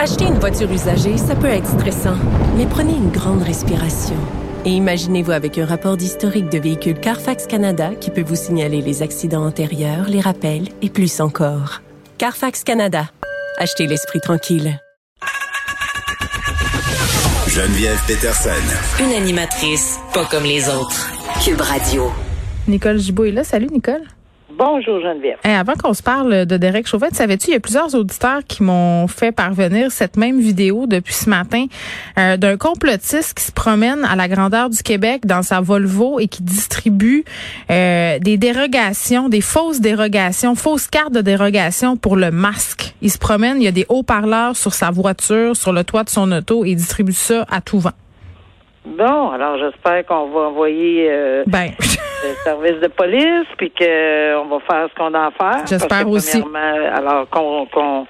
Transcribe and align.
Acheter 0.00 0.26
une 0.26 0.38
voiture 0.38 0.70
usagée, 0.70 1.16
ça 1.16 1.34
peut 1.34 1.48
être 1.48 1.66
stressant, 1.66 2.14
mais 2.56 2.66
prenez 2.66 2.92
une 2.92 3.10
grande 3.10 3.42
respiration. 3.42 4.14
Et 4.64 4.70
imaginez-vous 4.70 5.32
avec 5.32 5.58
un 5.58 5.66
rapport 5.66 5.96
d'historique 5.96 6.48
de 6.50 6.58
véhicule 6.58 7.00
Carfax 7.00 7.48
Canada 7.48 7.90
qui 8.00 8.12
peut 8.12 8.22
vous 8.22 8.36
signaler 8.36 8.80
les 8.80 9.02
accidents 9.02 9.44
antérieurs, 9.44 10.08
les 10.08 10.20
rappels 10.20 10.68
et 10.82 10.88
plus 10.88 11.20
encore. 11.20 11.82
Carfax 12.16 12.62
Canada. 12.62 13.10
Achetez 13.56 13.88
l'esprit 13.88 14.20
tranquille. 14.20 14.80
Geneviève 17.48 18.00
Peterson. 18.06 18.50
Une 19.00 19.20
animatrice 19.20 19.98
pas 20.14 20.26
comme 20.26 20.44
les 20.44 20.68
autres. 20.68 21.10
Cube 21.44 21.60
Radio. 21.60 22.12
Nicole 22.68 22.98
Gibault 22.98 23.24
est 23.24 23.32
là. 23.32 23.42
Salut, 23.42 23.66
Nicole. 23.72 24.02
Bonjour 24.58 25.00
Geneviève. 25.00 25.38
avant 25.44 25.74
qu'on 25.74 25.94
se 25.94 26.02
parle 26.02 26.44
de 26.44 26.56
Derek 26.56 26.88
Chauvin, 26.88 27.06
savais-tu, 27.12 27.50
il 27.50 27.52
y 27.52 27.56
a 27.56 27.60
plusieurs 27.60 27.94
auditeurs 27.94 28.40
qui 28.48 28.64
m'ont 28.64 29.06
fait 29.06 29.30
parvenir 29.30 29.92
cette 29.92 30.16
même 30.16 30.40
vidéo 30.40 30.88
depuis 30.88 31.14
ce 31.14 31.30
matin 31.30 31.66
euh, 32.18 32.36
d'un 32.36 32.56
complotiste 32.56 33.38
qui 33.38 33.44
se 33.44 33.52
promène 33.52 34.04
à 34.04 34.16
la 34.16 34.26
grandeur 34.26 34.68
du 34.68 34.82
Québec 34.82 35.26
dans 35.26 35.42
sa 35.42 35.60
Volvo 35.60 36.18
et 36.18 36.26
qui 36.26 36.42
distribue 36.42 37.24
euh, 37.70 38.18
des 38.18 38.36
dérogations, 38.36 39.28
des 39.28 39.42
fausses 39.42 39.80
dérogations, 39.80 40.56
fausses 40.56 40.88
cartes 40.88 41.12
de 41.12 41.20
dérogation 41.20 41.96
pour 41.96 42.16
le 42.16 42.32
masque. 42.32 42.96
Il 43.00 43.12
se 43.12 43.18
promène, 43.18 43.58
il 43.58 43.64
y 43.64 43.68
a 43.68 43.72
des 43.72 43.86
haut-parleurs 43.88 44.56
sur 44.56 44.74
sa 44.74 44.90
voiture, 44.90 45.54
sur 45.54 45.72
le 45.72 45.84
toit 45.84 46.02
de 46.02 46.10
son 46.10 46.32
auto 46.32 46.64
et 46.64 46.70
il 46.70 46.76
distribue 46.76 47.12
ça 47.12 47.46
à 47.48 47.60
tout 47.60 47.78
vent. 47.78 47.92
Bon, 48.96 49.30
alors 49.30 49.58
j'espère 49.58 50.04
qu'on 50.06 50.28
va 50.28 50.40
envoyer 50.48 51.08
euh, 51.10 51.44
ben. 51.46 51.70
le 51.78 52.34
service 52.44 52.80
de 52.80 52.88
police, 52.88 53.46
puis 53.56 53.70
qu'on 53.70 54.46
va 54.48 54.58
faire 54.66 54.88
ce 54.88 54.94
qu'on 54.96 55.14
a 55.14 55.26
à 55.26 55.30
faire. 55.30 55.66
J'espère 55.66 56.08
aussi. 56.08 56.42
Alors 56.92 57.28
qu'on, 57.30 58.06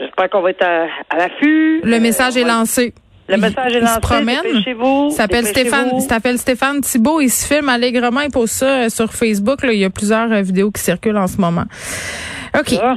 j'espère 0.00 0.30
qu'on 0.30 0.40
va 0.40 0.50
être 0.50 0.64
à, 0.64 1.16
l'affût. 1.16 1.80
Le 1.82 1.98
message 1.98 2.36
est 2.36 2.44
lancé. 2.44 2.94
Le 3.28 3.36
message 3.36 3.74
est 3.74 3.80
lancé. 3.80 3.92
Il 3.92 3.94
se 3.94 4.00
promène. 4.00 4.62
Chez 4.64 4.74
vous. 4.74 5.10
S'appelle 5.10 5.46
Stéphane. 5.46 6.00
S'appelle 6.00 6.38
Stéphane 6.38 6.80
Thibault. 6.80 7.20
Il 7.20 7.30
se 7.30 7.46
filme 7.46 7.68
allègrement. 7.68 8.20
Il 8.20 8.30
pose 8.30 8.50
ça 8.50 8.66
euh, 8.66 8.88
sur 8.88 9.12
Facebook. 9.12 9.62
Là. 9.62 9.72
Il 9.72 9.80
y 9.80 9.84
a 9.84 9.90
plusieurs 9.90 10.30
euh, 10.32 10.42
vidéos 10.42 10.70
qui 10.70 10.82
circulent 10.82 11.16
en 11.16 11.28
ce 11.28 11.40
moment. 11.40 11.64
OK. 12.58 12.74
Ah. 12.82 12.96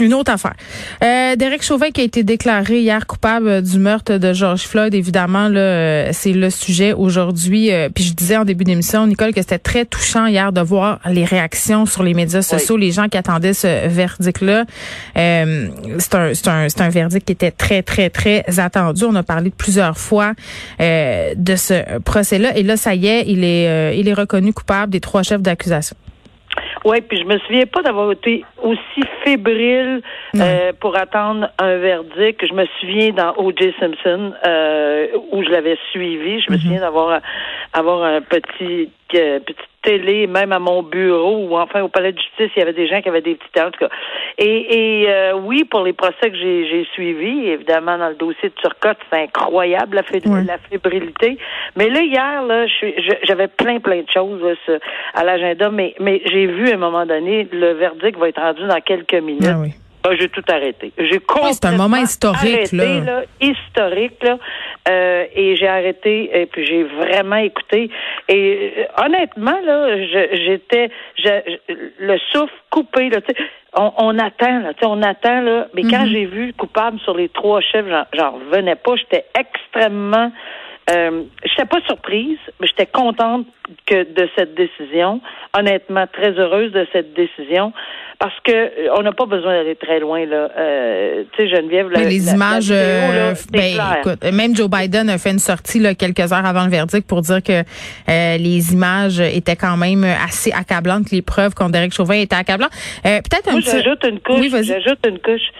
Une 0.00 0.12
autre 0.12 0.30
affaire. 0.30 0.54
Euh, 1.02 1.36
Derek 1.36 1.62
Chauvin 1.62 1.90
qui 1.90 2.02
a 2.02 2.04
été 2.04 2.22
déclaré 2.22 2.80
hier 2.80 3.06
coupable 3.06 3.62
du 3.62 3.78
meurtre 3.78 4.18
de 4.18 4.34
George 4.34 4.62
Floyd, 4.62 4.94
évidemment, 4.94 5.48
là, 5.48 5.60
euh, 5.60 6.10
c'est 6.12 6.32
le 6.32 6.50
sujet 6.50 6.92
aujourd'hui. 6.92 7.72
Euh, 7.72 7.88
puis 7.88 8.04
je 8.04 8.12
disais 8.12 8.36
en 8.36 8.44
début 8.44 8.64
d'émission, 8.64 9.06
Nicole, 9.06 9.32
que 9.32 9.40
c'était 9.40 9.58
très 9.58 9.86
touchant 9.86 10.26
hier 10.26 10.52
de 10.52 10.60
voir 10.60 11.00
les 11.06 11.24
réactions 11.24 11.86
sur 11.86 12.02
les 12.02 12.12
médias 12.12 12.42
sociaux, 12.42 12.76
les 12.76 12.92
gens 12.92 13.08
qui 13.08 13.16
attendaient 13.16 13.54
ce 13.54 13.88
verdict-là. 13.88 14.64
Euh, 15.16 15.68
c'est 15.98 16.14
un, 16.14 16.34
c'est 16.34 16.48
un, 16.48 16.68
c'est 16.68 16.82
un 16.82 16.90
verdict 16.90 17.24
qui 17.24 17.32
était 17.32 17.50
très, 17.50 17.82
très, 17.82 18.10
très 18.10 18.44
attendu. 18.58 19.04
On 19.04 19.14
a 19.14 19.22
parlé 19.22 19.50
plusieurs 19.50 19.96
fois 19.96 20.34
de 20.78 21.56
ce 21.56 22.00
procès-là. 22.00 22.56
Et 22.56 22.62
là, 22.62 22.76
ça 22.76 22.94
y 22.94 23.06
est, 23.06 23.24
il 23.26 23.44
est, 23.44 23.98
il 23.98 24.08
est 24.08 24.14
reconnu 24.14 24.52
coupable 24.52 24.92
des 24.92 25.00
trois 25.00 25.22
chefs 25.22 25.42
d'accusation. 25.42 25.96
Oui, 26.86 27.00
puis 27.00 27.18
je 27.18 27.24
me 27.24 27.36
souviens 27.40 27.66
pas 27.66 27.82
d'avoir 27.82 28.12
été 28.12 28.44
aussi 28.62 29.02
fébrile 29.24 30.02
euh, 30.36 30.72
pour 30.78 30.96
attendre 30.96 31.50
un 31.58 31.78
verdict. 31.78 32.46
Je 32.46 32.54
me 32.54 32.64
souviens 32.78 33.10
dans 33.10 33.34
O.J. 33.38 33.74
Simpson 33.80 34.32
euh, 34.46 35.08
où 35.32 35.42
je 35.42 35.48
l'avais 35.48 35.76
suivi. 35.90 36.40
Je 36.40 36.52
me 36.52 36.56
mm-hmm. 36.56 36.60
souviens 36.60 36.80
d'avoir 36.82 37.20
avoir 37.72 38.04
un 38.04 38.20
petit 38.20 38.88
euh, 39.16 39.40
petite 39.40 39.75
télé, 39.86 40.26
même 40.26 40.52
à 40.52 40.58
mon 40.58 40.82
bureau 40.82 41.46
ou 41.46 41.56
enfin 41.56 41.80
au 41.82 41.88
palais 41.88 42.12
de 42.12 42.18
justice, 42.18 42.50
il 42.56 42.58
y 42.58 42.62
avait 42.62 42.72
des 42.72 42.88
gens 42.88 43.00
qui 43.00 43.08
avaient 43.08 43.20
des 43.30 43.36
petites 43.36 43.58
en 43.58 43.70
tout 43.70 43.78
cas. 43.78 43.88
Et, 44.36 44.56
et 44.78 45.08
euh, 45.08 45.34
oui, 45.34 45.64
pour 45.64 45.82
les 45.84 45.92
procès 45.92 46.30
que 46.30 46.36
j'ai 46.36 46.86
suivis, 46.92 47.48
évidemment 47.48 47.96
dans 47.96 48.08
le 48.08 48.16
dossier 48.16 48.48
de 48.48 48.54
Turcotte, 48.60 48.98
c'est 49.10 49.22
incroyable 49.22 50.02
la, 50.02 50.42
la 50.42 50.58
fébrilité. 50.58 51.38
Mais 51.76 51.88
là 51.88 52.00
hier, 52.02 52.42
là, 52.42 52.66
j'avais 53.22 53.48
plein 53.48 53.78
plein 53.78 54.02
de 54.02 54.10
choses 54.12 54.42
à 55.14 55.24
l'agenda, 55.24 55.70
mais 55.70 55.94
mais 56.00 56.20
j'ai 56.26 56.46
vu 56.46 56.70
à 56.70 56.74
un 56.74 56.78
moment 56.78 57.06
donné 57.06 57.48
le 57.52 57.72
verdict 57.74 58.18
va 58.18 58.28
être 58.28 58.40
rendu 58.40 58.66
dans 58.66 58.80
quelques 58.80 59.14
minutes. 59.14 59.46
Ah 59.48 59.60
oui. 59.60 59.72
Ah, 60.08 60.14
j'ai 60.16 60.28
tout 60.28 60.44
arrêté. 60.48 60.92
J'ai 60.98 61.18
oui, 61.18 61.50
c'est 61.50 61.64
un 61.64 61.76
moment 61.76 61.96
historique 61.96 62.72
arrêté, 62.72 63.00
là. 63.00 63.22
historique 63.40 64.22
là, 64.22 64.38
euh, 64.88 65.24
et 65.34 65.56
j'ai 65.56 65.68
arrêté 65.68 66.30
et 66.32 66.46
puis 66.46 66.64
j'ai 66.64 66.84
vraiment 66.84 67.36
écouté. 67.36 67.90
Et 68.28 68.72
euh, 68.78 69.04
honnêtement 69.04 69.58
là, 69.64 69.96
j'étais 70.06 70.90
le 71.98 72.18
souffle 72.32 72.54
coupé 72.70 73.10
là, 73.10 73.18
on, 73.74 73.92
on 73.98 74.18
attend 74.18 74.60
là, 74.60 74.72
on 74.82 75.02
attend 75.02 75.40
là, 75.40 75.68
mais 75.74 75.82
quand 75.82 76.04
mm-hmm. 76.04 76.12
j'ai 76.12 76.24
vu 76.26 76.52
coupable 76.54 76.98
sur 77.00 77.16
les 77.16 77.28
trois 77.28 77.60
chefs, 77.60 77.86
j'en 78.14 78.32
revenais 78.32 78.76
pas, 78.76 78.96
j'étais 78.96 79.24
extrêmement 79.38 80.30
euh, 80.90 81.22
je 81.44 81.50
n'étais 81.50 81.66
pas 81.68 81.80
surprise, 81.86 82.38
mais 82.60 82.66
j'étais 82.66 82.86
contente 82.86 83.46
que 83.86 84.04
de 84.04 84.28
cette 84.36 84.54
décision. 84.54 85.20
Honnêtement, 85.56 86.06
très 86.06 86.32
heureuse 86.32 86.72
de 86.72 86.86
cette 86.92 87.12
décision 87.14 87.72
parce 88.18 88.34
que 88.44 88.52
euh, 88.52 88.94
on 88.96 89.02
n'a 89.02 89.12
pas 89.12 89.26
besoin 89.26 89.52
d'aller 89.52 89.76
très 89.76 90.00
loin 90.00 90.24
là. 90.24 90.48
Euh, 90.56 91.24
tu 91.32 91.42
sais, 91.42 91.54
Geneviève. 91.54 91.88
Les 91.90 92.32
images, 92.32 92.68
euh, 92.70 93.34
ben, 93.50 93.76
écoute, 93.98 94.24
même 94.32 94.56
Joe 94.56 94.70
Biden 94.70 95.10
a 95.10 95.18
fait 95.18 95.30
une 95.30 95.38
sortie 95.38 95.78
là, 95.80 95.94
quelques 95.94 96.32
heures 96.32 96.46
avant 96.46 96.64
le 96.64 96.70
verdict 96.70 97.06
pour 97.06 97.22
dire 97.22 97.42
que 97.42 97.62
les 98.08 98.72
images 98.72 99.20
étaient 99.20 99.56
quand 99.56 99.76
même 99.76 100.04
assez 100.04 100.52
accablantes, 100.52 101.10
les 101.10 101.22
preuves 101.22 101.54
contre 101.54 101.72
Derek 101.72 101.92
Chauvin 101.92 102.14
étaient 102.14 102.36
accablantes. 102.36 102.72
Peut-être 103.02 103.48
un 103.48 103.56
petit. 103.56 103.70
J'ajoute 103.70 104.04
une 104.04 104.20
couche. 104.20 104.40
Oui, 104.40 104.50
j'ajoute 104.50 105.06
une 105.06 105.18
couche 105.18 105.50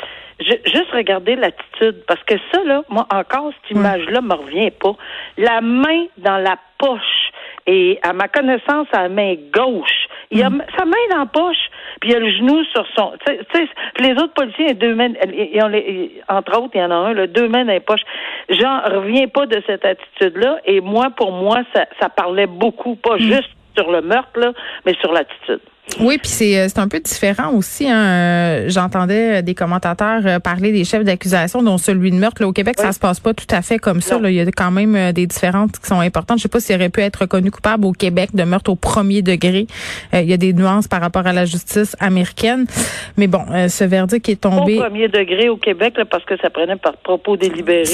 juste 0.41 0.91
regarder 0.93 1.37
l'attitude, 1.37 2.05
parce 2.07 2.23
que 2.25 2.35
ça, 2.53 2.63
là, 2.65 2.83
moi, 2.89 3.07
encore, 3.11 3.53
cette 3.63 3.77
image-là 3.77 4.21
me 4.21 4.35
revient 4.35 4.71
pas. 4.71 4.95
La 5.39 5.61
main 5.61 6.07
dans 6.19 6.39
la 6.39 6.57
poche, 6.79 7.31
et 7.67 7.99
à 8.03 8.13
ma 8.13 8.29
connaissance, 8.29 8.87
à 8.93 9.03
la 9.03 9.09
main 9.09 9.35
gauche, 9.53 10.09
il 10.31 10.43
a 10.43 10.51
mm. 10.51 10.63
sa 10.77 10.85
main 10.85 10.97
dans 11.11 11.19
la 11.19 11.27
poche, 11.27 11.71
puis 12.01 12.11
il 12.11 12.17
a 12.17 12.19
le 12.19 12.31
genou 12.31 12.65
sur 12.65 12.87
son. 12.95 13.13
Tu 13.27 13.35
sais, 13.55 13.69
les 13.99 14.13
autres 14.13 14.35
policiers, 14.35 14.75
deux 14.75 14.95
mains, 14.95 15.13
ils 15.33 15.63
ont 15.63 15.69
les, 15.69 16.21
entre 16.29 16.59
autres, 16.59 16.73
il 16.75 16.81
y 16.81 16.85
en 16.85 16.91
a 16.91 16.95
un, 16.95 17.15
là, 17.15 17.27
deux 17.27 17.49
mains 17.49 17.65
dans 17.65 17.73
les 17.73 17.81
poches. 17.81 18.05
J'en 18.49 18.81
reviens 18.83 19.29
pas 19.29 19.47
de 19.47 19.63
cette 19.67 19.85
attitude-là, 19.85 20.59
et 20.65 20.81
moi, 20.81 21.11
pour 21.17 21.33
moi, 21.33 21.63
ça, 21.75 21.87
ça 22.01 22.09
parlait 22.09 22.47
beaucoup, 22.47 22.97
pas 22.97 23.17
mm. 23.17 23.21
juste 23.21 23.51
sur 23.77 23.91
le 23.91 24.03
meurtre, 24.03 24.39
là, 24.39 24.53
mais 24.85 24.95
sur 25.01 25.13
l'attitude. 25.13 25.61
Oui, 26.01 26.19
puis 26.19 26.29
c'est 26.29 26.59
euh, 26.59 26.67
c'est 26.69 26.81
un 26.81 26.89
peu 26.89 26.99
différent 26.99 27.53
aussi. 27.55 27.89
Hein. 27.89 28.05
Euh, 28.05 28.65
j'entendais 28.69 29.43
des 29.43 29.55
commentateurs 29.55 30.21
euh, 30.27 30.39
parler 30.41 30.73
des 30.73 30.85
chefs 30.85 31.05
d'accusation, 31.05 31.63
dont 31.63 31.79
celui 31.79 32.11
de 32.11 32.17
meurtre. 32.17 32.43
Là, 32.43 32.49
au 32.49 32.53
Québec, 32.53 32.75
ça 32.79 32.93
se 32.93 32.99
passe 32.99 33.21
pas 33.21 33.33
tout 33.33 33.47
à 33.51 33.63
fait 33.63 33.79
comme 33.79 34.01
ça. 34.01 34.19
Là. 34.19 34.29
Il 34.31 34.35
y 34.35 34.41
a 34.41 34.45
quand 34.47 34.73
même 34.73 35.13
des 35.13 35.27
différences 35.27 35.71
qui 35.73 35.87
sont 35.87 36.01
importantes. 36.01 36.39
Je 36.39 36.43
sais 36.43 36.49
pas 36.49 36.61
s'il 36.61 36.77
aurait 36.77 36.91
pu 36.91 37.01
être 37.01 37.21
reconnu 37.21 37.51
coupable 37.51 37.87
au 37.87 37.93
Québec 37.93 38.31
de 38.35 38.43
meurtre 38.43 38.71
au 38.71 38.77
premier 38.77 39.23
degré. 39.23 39.67
il 40.13 40.29
y 40.29 40.33
a 40.33 40.37
des 40.37 40.53
nuances 40.53 40.89
par 40.89 41.01
rapport 41.01 41.27
à 41.27 41.33
la 41.33 41.45
justice 41.45 41.97
américaine. 42.01 42.67
Mais 43.17 43.29
bon, 43.29 43.45
ce 43.69 43.85
verdict 43.85 44.29
est 44.29 44.41
tombé. 44.41 44.79
Au 44.79 44.83
premier 44.83 45.09
degré 45.09 45.49
au 45.49 45.57
Québec, 45.57 45.95
là, 45.97 46.05
parce 46.05 46.25
que 46.25 46.37
ça 46.39 46.51
prenait 46.51 46.77
par 46.77 46.97
propos 46.99 47.37
délibéré 47.37 47.85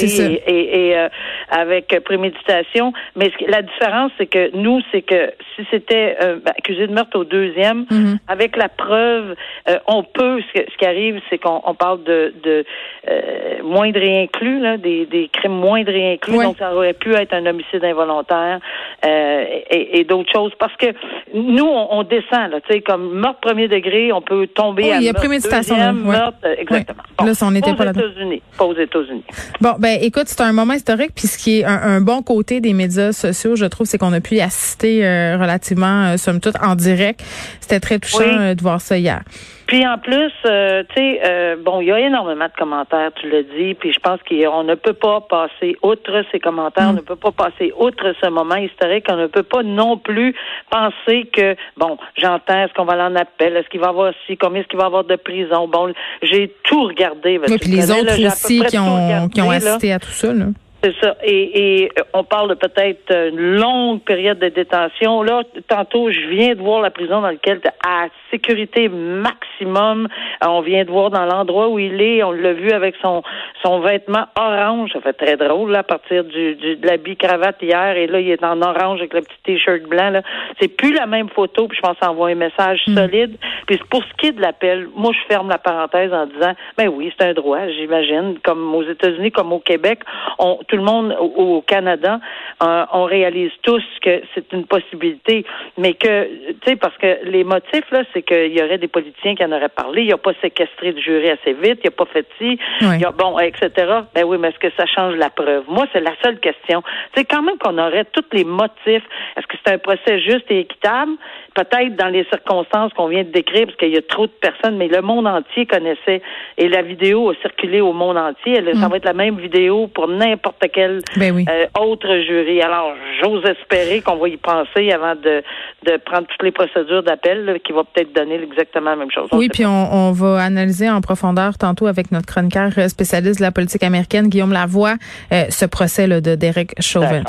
et, 0.47 0.91
et, 0.91 1.07
avec 1.51 1.95
préméditation. 2.05 2.93
Mais 3.17 3.31
la 3.47 3.63
différence, 3.63 4.11
c'est 4.19 4.27
que 4.27 4.57
nous, 4.57 4.81
c'est 4.91 5.03
que 5.03 5.33
si 5.55 5.67
c'était 5.71 6.17
accusé 6.47 6.87
de 6.87 6.93
meurtre 6.93 7.19
au 7.19 7.25
deuxième, 7.25 7.82
Mhm. 7.91 8.19
Avec 8.29 8.57
la 8.57 8.69
preuve, 8.69 9.35
euh, 9.69 9.79
on 9.87 10.03
peut. 10.03 10.41
Ce, 10.55 10.77
qui 10.77 10.85
arrive, 10.85 11.21
c'est 11.31 11.39
qu'on 11.39 11.75
parle 11.75 12.03
de, 12.05 12.35
de 12.43 12.65
euh, 13.09 13.63
moindre 13.63 14.01
inclus, 14.01 14.61
là, 14.61 14.77
des, 14.77 15.07
des 15.07 15.29
crimes 15.29 15.53
moindres 15.53 15.91
et 15.91 16.15
inclus. 16.15 16.39
Donc, 16.39 16.57
ça 16.59 16.75
aurait 16.75 16.93
pu 16.93 17.15
être 17.15 17.35
un 17.35 17.47
homicide 17.47 17.85
involontaire 17.85 18.61
euh, 19.05 19.45
et, 19.71 20.01
et 20.01 20.05
d'autres 20.05 20.31
choses. 20.33 20.53
Parce 20.59 20.75
que 20.77 20.87
nous, 21.35 21.67
on, 21.67 22.03
descend, 22.03 22.51
là, 22.51 22.61
tu 22.61 22.73
sais, 22.73 22.81
comme 22.81 23.15
meurtre 23.19 23.41
premier 23.41 23.69
degré, 23.69 24.13
on 24.13 24.23
peut 24.23 24.47
tomber 24.47 24.85
oui, 24.85 24.93
à 24.93 24.97
il 24.99 25.05
y 25.05 25.09
a 25.09 25.13
deuxième, 25.13 26.03
meurtre, 26.03 26.39
exactement. 26.59 27.03
là, 27.25 27.33
on 27.43 27.51
n'était 27.51 27.75
pas, 27.75 27.87
aux 27.87 27.91
États-Unis. 27.91 28.43
Pas 28.59 28.65
aux 28.65 28.77
États-Unis. 28.77 29.25
Bon, 29.61 29.75
ben, 29.79 29.99
écoute, 30.01 30.25
c'est 30.27 30.43
un 30.43 30.53
moment 30.53 30.75
historique. 30.75 31.13
Puis, 31.15 31.29
ce 31.29 31.39
qui 31.39 31.61
est 31.61 31.65
un, 31.65 32.01
bon 32.01 32.23
côté 32.23 32.61
des 32.61 32.73
médias 32.73 33.13
sociaux, 33.13 33.57
je 33.57 33.65
trouve, 33.67 33.87
c'est 33.87 33.99
qu'on 33.99 34.13
a 34.13 34.21
pu 34.21 34.37
y 34.37 34.41
assister 34.41 35.03
relativement, 35.37 36.17
somme 36.17 36.41
toute, 36.41 36.57
en 36.63 36.75
direct. 36.75 37.23
C'était 37.63 37.81
très 37.81 37.99
touchant 37.99 38.19
euh, 38.23 38.55
de 38.55 38.63
voir 38.63 38.81
ça 38.81 38.99
hier. 38.99 39.23
Puis 39.67 39.87
en 39.87 39.97
plus, 39.97 40.33
euh, 40.45 40.83
tu 40.89 40.95
sais, 40.97 41.21
euh, 41.25 41.57
bon, 41.65 41.81
il 41.81 41.87
y 41.87 41.93
a 41.93 42.01
énormément 42.01 42.45
de 42.45 42.53
commentaires, 42.59 43.11
tu 43.15 43.31
l'as 43.31 43.45
dit, 43.45 43.75
puis 43.75 43.93
je 43.93 44.01
pense 44.01 44.19
qu'on 44.29 44.65
ne 44.65 44.75
peut 44.75 44.93
pas 44.93 45.21
passer 45.21 45.77
outre 45.83 46.25
ces 46.31 46.41
commentaires, 46.41 46.89
on 46.89 46.93
mm. 46.93 46.97
ne 46.97 47.01
peut 47.01 47.17
pas 47.17 47.31
passer 47.31 47.73
outre 47.79 48.13
ce 48.21 48.29
moment 48.29 48.57
historique, 48.57 49.07
on 49.09 49.17
ne 49.17 49.29
peut 49.29 49.45
pas 49.45 49.63
non 49.63 49.97
plus 49.97 50.35
penser 50.71 51.31
que, 51.33 51.57
bon, 51.77 51.97
j'entends, 52.17 52.65
est-ce 52.65 52.75
qu'on 52.75 52.85
va 52.85 52.95
aller 52.95 53.15
en 53.15 53.17
appel, 53.17 53.57
est-ce 53.57 53.69
qu'il 53.69 53.81
va 53.81 53.87
y 53.87 53.91
avoir 53.91 54.13
ci, 54.27 54.37
combien 54.37 54.61
est-ce 54.61 54.69
qu'il 54.69 54.79
va 54.79 54.85
y 54.85 54.87
avoir 54.89 55.05
de 55.05 55.17
prison, 55.17 55.69
bon, 55.69 55.95
j'ai 56.21 56.53
tout 56.65 56.83
regardé. 56.89 57.41
Oui, 57.49 57.59
puis 57.59 57.71
les 57.71 57.91
autres 57.91 58.27
aussi 58.27 58.61
qui 58.63 58.79
ont, 58.79 59.29
qui 59.29 59.41
ont 59.41 59.51
assisté 59.51 59.93
à 59.93 60.01
tout 60.01 60.11
ça, 60.11 60.33
là. 60.35 60.47
C'est 60.83 60.95
ça. 61.01 61.17
Et, 61.23 61.85
et, 61.85 61.93
on 62.13 62.25
parle 62.25 62.51
de 62.51 62.55
peut-être 62.55 63.11
une 63.11 63.57
longue 63.57 64.01
période 64.03 64.39
de 64.39 64.49
détention. 64.49 65.23
Là, 65.23 65.43
tantôt, 65.69 66.11
je 66.11 66.27
viens 66.29 66.55
de 66.55 66.61
voir 66.61 66.81
la 66.81 66.91
prison 66.91 67.21
dans 67.21 67.29
laquelle, 67.29 67.61
à 67.87 68.07
sécurité 68.31 68.89
maximum, 68.89 70.09
on 70.45 70.61
vient 70.61 70.85
de 70.85 70.91
voir 70.91 71.11
dans 71.11 71.25
l'endroit 71.25 71.69
où 71.69 71.79
il 71.79 72.01
est, 72.01 72.23
on 72.25 72.33
l'a 72.33 72.53
vu 72.53 72.73
avec 72.73 72.97
son 73.01 73.23
son 73.63 73.81
vêtement 73.81 74.27
orange. 74.37 74.91
Ça 74.93 75.01
fait 75.01 75.13
très 75.13 75.37
drôle, 75.37 75.71
là, 75.71 75.81
à 75.81 75.83
partir 75.83 76.25
du, 76.25 76.57
du 76.57 76.77
de 76.77 76.87
l'habit 76.87 77.17
cravate 77.17 77.63
hier. 77.63 77.97
Et 77.97 78.07
là, 78.07 78.21
il 78.21 78.31
est 78.31 78.43
en 78.43 78.61
orange 78.61 78.99
avec 78.99 79.15
le 79.15 79.21
petit 79.23 79.39
t-shirt 79.45 79.83
blanc. 79.83 80.11
Là. 80.11 80.23
C'est 80.61 80.69
plus 80.69 80.93
la 80.93 81.07
même 81.07 81.29
photo. 81.29 81.69
Puis 81.69 81.77
je 81.77 81.83
pense 81.83 81.97
envoyer 82.03 82.35
un 82.35 82.39
message 82.39 82.83
mm. 82.87 82.95
solide. 82.97 83.37
Puis 83.67 83.79
pour 83.91 84.03
ce 84.03 84.13
qui 84.19 84.29
est 84.29 84.33
de 84.33 84.41
l'appel, 84.41 84.89
moi, 84.97 85.13
je 85.13 85.27
ferme 85.33 85.49
la 85.49 85.59
parenthèse 85.59 86.13
en 86.13 86.27
disant, 86.27 86.55
ben 86.77 86.89
oui, 86.89 87.13
c'est 87.17 87.27
un 87.27 87.35
droit, 87.35 87.67
j'imagine, 87.69 88.39
comme 88.43 88.75
aux 88.75 88.83
États-Unis, 88.83 89.31
comme 89.31 89.53
au 89.53 89.61
Québec. 89.61 90.01
On, 90.39 90.59
tout 90.73 90.79
le 90.79 90.85
monde 90.85 91.15
au, 91.21 91.61
Canada, 91.61 92.19
euh, 92.63 92.87
on 92.95 93.05
réalise 93.05 93.51
tous 93.63 93.83
que 94.01 94.23
c'est 94.35 94.51
une 94.55 94.65
possibilité, 94.65 95.45
mais 95.77 95.93
que, 95.93 96.25
tu 96.25 96.57
sais, 96.65 96.77
parce 96.77 96.97
que 96.97 97.19
les 97.25 97.45
motifs, 97.45 97.91
là, 97.91 98.05
c'est 98.15 98.23
qu'il 98.23 98.59
y 98.59 98.63
aurait 98.63 98.79
des 98.79 98.89
politiciens 98.89 99.35
qui 99.35 99.45
en 99.45 99.53
auraient 99.53 99.69
parlé, 99.69 100.05
il 100.05 100.09
n'a 100.09 100.17
pas 100.17 100.33
séquestré 100.41 100.93
du 100.93 101.03
jury 101.03 101.29
assez 101.29 101.53
vite, 101.53 101.81
il 101.85 101.89
n'a 101.89 101.91
pas 101.91 102.07
fait 102.07 102.27
ci, 102.39 102.59
il 102.81 103.05
a, 103.05 103.11
bon, 103.11 103.39
etc. 103.39 103.71
Ben 104.15 104.25
oui, 104.25 104.39
mais 104.41 104.49
est-ce 104.49 104.59
que 104.59 104.75
ça 104.75 104.87
change 104.87 105.15
la 105.17 105.29
preuve? 105.29 105.65
Moi, 105.69 105.87
c'est 105.93 106.01
la 106.01 106.15
seule 106.23 106.41
question. 106.41 106.83
C'est 107.15 107.27
quand 107.27 107.43
même 107.43 107.59
qu'on 107.59 107.77
aurait 107.77 108.07
tous 108.07 108.25
les 108.33 108.45
motifs. 108.45 109.05
Est-ce 109.37 109.47
que 109.47 109.57
c'est 109.63 109.75
un 109.75 109.79
procès 109.79 110.21
juste 110.21 110.51
et 110.51 110.61
équitable? 110.61 111.13
Peut-être 111.55 111.97
dans 111.97 112.09
les 112.09 112.25
circonstances 112.25 112.93
qu'on 112.95 113.09
vient 113.09 113.25
de 113.25 113.31
décrire, 113.31 113.67
parce 113.67 113.77
qu'il 113.77 113.91
y 113.91 113.99
a 113.99 114.03
trop 114.03 114.27
de 114.27 114.33
personnes, 114.33 114.77
mais 114.77 114.89
le 114.89 115.03
monde 115.03 115.27
entier 115.27 115.67
connaissait, 115.67 116.23
et 116.59 116.69
la 116.69 116.83
vidéo 116.83 117.31
a 117.31 117.35
circulé 117.43 117.81
au 117.81 117.93
monde 117.93 118.17
entier. 118.17 118.57
Ça 118.75 118.87
mm. 118.87 118.91
va 118.91 118.97
être 118.97 119.05
la 119.05 119.13
même 119.13 119.39
vidéo 119.39 119.87
pour 119.89 120.09
n'importe 120.09 120.65
quel 120.73 121.01
ben 121.17 121.45
euh, 121.49 121.67
autre 121.81 122.19
jury. 122.19 122.61
Alors, 122.63 122.95
j'ose 123.23 123.45
espérer 123.45 124.01
qu'on 124.01 124.17
va 124.17 124.29
y 124.29 124.37
penser 124.37 124.91
avant 124.93 125.15
de, 125.15 125.43
de 125.87 125.97
prendre 126.05 126.27
toutes 126.27 126.43
les 126.43 126.53
procédures 126.53 127.03
d'appel 127.03 127.61
qui 127.65 127.73
va 127.73 127.83
peut-être 127.85 128.13
donner 128.15 128.41
exactement 128.43 128.91
la 128.91 128.97
même 128.97 129.11
chose. 129.11 129.29
oui, 129.33 129.49
puis 129.49 129.65
on, 129.65 129.93
on, 129.93 130.13
va 130.13 130.43
analyser 130.43 130.91
en 130.91 131.01
profondeur 131.01 131.59
tantôt 131.59 131.87
avec 131.87 132.13
notre 132.13 132.27
chroniqueur 132.27 132.73
spécialiste 132.89 133.39
de 133.39 133.45
la 133.45 133.53
politique 133.53 133.83
américaine, 133.83 134.29
Guillaume 134.29 134.53
Lavoie, 134.53 134.95
euh, 135.33 135.45
ce 135.51 135.65
procès 135.67 136.07
là, 136.07 136.21
de 136.21 136.35
Derek 136.35 136.75
Chauvin. 136.81 137.23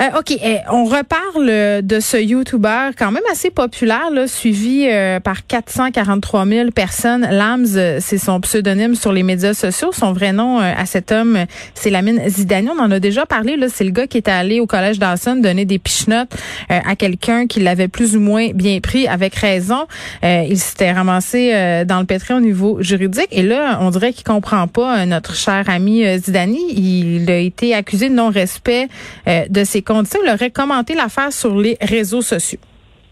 Euh, 0.00 0.18
OK, 0.18 0.30
eh, 0.30 0.58
on 0.70 0.84
reparle 0.84 1.82
de 1.82 2.00
ce 2.00 2.16
YouTuber 2.16 2.90
quand 2.98 3.10
même 3.10 3.22
assez 3.30 3.50
populaire, 3.50 4.10
là, 4.10 4.26
suivi 4.26 4.88
par 5.24 5.46
443 5.46 6.46
000 6.46 6.70
personnes. 6.70 7.26
Lams, 7.30 7.66
c'est 8.00 8.18
son 8.18 8.40
pseudonyme 8.40 8.94
sur 8.94 9.12
les 9.12 9.22
médias 9.22 9.54
sociaux. 9.54 9.92
Son 9.92 10.12
vrai 10.12 10.32
nom 10.32 10.58
à 10.58 10.86
cet 10.86 11.12
homme, 11.12 11.38
c'est 11.74 11.90
Lamine 11.90 12.20
Zidane. 12.28 12.68
On 12.68 12.80
en 12.80 12.90
a 12.90 13.00
déjà 13.00 13.26
parlé. 13.26 13.56
Là, 13.56 13.68
c'est 13.68 13.84
le 13.84 13.90
gars 13.90 14.06
qui 14.06 14.18
est 14.18 14.28
allé 14.28 14.60
au 14.60 14.66
collège 14.66 14.98
Dawson 14.98 15.31
donner 15.40 15.64
des 15.64 15.78
pichenottes 15.78 16.34
euh, 16.70 16.78
à 16.84 16.96
quelqu'un 16.96 17.46
qui 17.46 17.60
l'avait 17.60 17.88
plus 17.88 18.16
ou 18.16 18.20
moins 18.20 18.50
bien 18.52 18.80
pris, 18.80 19.06
avec 19.06 19.34
raison. 19.34 19.86
Euh, 20.24 20.44
il 20.48 20.58
s'était 20.58 20.92
ramassé 20.92 21.52
euh, 21.54 21.84
dans 21.84 22.00
le 22.00 22.06
pétrin 22.06 22.36
au 22.36 22.40
niveau 22.40 22.82
juridique. 22.82 23.28
Et 23.30 23.42
là, 23.42 23.78
on 23.80 23.90
dirait 23.90 24.12
qu'il 24.12 24.24
comprend 24.24 24.66
pas 24.68 25.06
notre 25.06 25.34
cher 25.34 25.64
ami 25.68 26.04
Zidani. 26.18 26.60
Il 26.74 27.30
a 27.30 27.38
été 27.38 27.74
accusé 27.74 28.08
de 28.08 28.14
non-respect 28.14 28.88
de 29.26 29.64
ses 29.64 29.82
conditions. 29.82 30.20
Il 30.24 30.30
aurait 30.30 30.50
commenté 30.50 30.94
l'affaire 30.94 31.32
sur 31.32 31.56
les 31.56 31.76
réseaux 31.80 32.22
sociaux. 32.22 32.58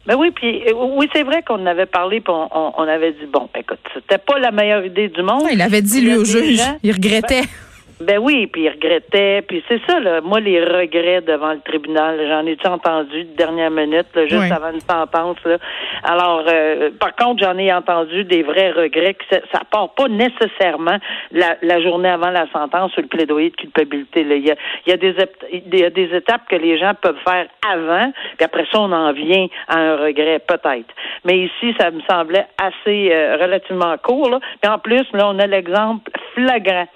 Ben 0.06 0.16
oui, 0.16 0.30
puis 0.30 0.62
oui, 0.74 1.08
c'est 1.14 1.22
vrai 1.22 1.42
qu'on 1.46 1.66
avait 1.66 1.86
parlé, 1.86 2.20
puis 2.20 2.32
on, 2.32 2.82
avait 2.82 3.12
dit 3.12 3.26
bon, 3.32 3.48
écoute, 3.56 3.78
c'était 3.94 4.18
pas 4.18 4.38
la 4.38 4.50
meilleure 4.50 4.84
idée 4.84 5.08
du 5.08 5.22
monde. 5.22 5.44
il 5.52 5.60
avait 5.60 5.82
dit 5.82 6.00
lui 6.00 6.16
au 6.16 6.24
juge, 6.24 6.60
il 6.82 6.92
regrettait. 6.92 7.42
Ben 7.42 7.69
oui, 8.18 8.46
puis 8.46 8.62
il 8.62 8.70
regrettait, 8.70 9.42
puis 9.42 9.62
c'est 9.68 9.80
ça, 9.86 10.00
là, 10.00 10.20
moi, 10.20 10.40
les 10.40 10.62
regrets 10.64 11.20
devant 11.20 11.52
le 11.52 11.60
tribunal, 11.60 12.18
j'en 12.28 12.46
ai-tu 12.46 12.66
entendu 12.66 13.24
de 13.24 13.36
dernière 13.36 13.70
minute, 13.70 14.06
juste 14.26 14.50
avant 14.50 14.72
une 14.72 14.80
sentence. 14.80 15.36
Là? 15.44 15.58
Alors, 16.04 16.44
euh, 16.48 16.90
par 16.98 17.14
contre, 17.16 17.44
j'en 17.44 17.58
ai 17.58 17.72
entendu 17.72 18.24
des 18.24 18.42
vrais 18.42 18.70
regrets, 18.70 19.14
que 19.14 19.24
ça, 19.30 19.40
ça 19.52 19.60
part 19.70 19.90
pas 19.94 20.08
nécessairement 20.08 20.98
la, 21.32 21.56
la, 21.62 21.80
journée 21.82 22.08
avant 22.08 22.30
la 22.30 22.46
sentence 22.52 22.92
sur 22.92 23.02
le 23.02 23.08
plaidoyer 23.08 23.50
de 23.50 23.56
culpabilité. 23.56 24.24
Là. 24.24 24.34
Il, 24.36 24.46
y 24.46 24.50
a, 24.50 24.56
il, 24.86 24.90
y 24.90 24.92
a 24.92 24.96
des, 24.96 25.14
il 25.52 25.78
y 25.78 25.84
a 25.84 25.90
des 25.90 26.14
étapes 26.14 26.48
que 26.48 26.56
les 26.56 26.78
gens 26.78 26.94
peuvent 27.00 27.20
faire 27.26 27.46
avant, 27.68 28.12
puis 28.36 28.44
après 28.44 28.66
ça, 28.72 28.80
on 28.80 28.92
en 28.92 29.12
vient 29.12 29.46
à 29.68 29.78
un 29.78 29.96
regret, 29.96 30.38
peut-être. 30.38 30.88
Mais 31.24 31.38
ici, 31.38 31.74
ça 31.78 31.90
me 31.90 32.00
semblait 32.08 32.46
assez 32.58 33.10
euh, 33.12 33.36
relativement 33.40 33.96
court. 33.98 34.30
Là. 34.30 34.40
Puis 34.60 34.70
en 34.70 34.78
plus, 34.78 35.04
là, 35.12 35.28
on 35.28 35.38
a 35.38 35.46
l'exemple 35.46 36.10
flagrant. 36.34 36.86